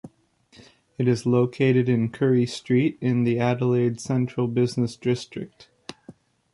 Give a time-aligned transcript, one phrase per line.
[0.97, 5.69] It is located in Currie Street in the Adelaide central business district.